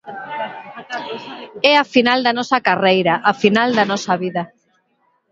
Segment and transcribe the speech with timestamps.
[1.71, 4.43] É a final da nosa carreira, a final da nosa vida.